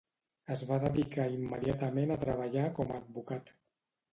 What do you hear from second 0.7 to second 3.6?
dedicar immediatament a treballar com a advocat.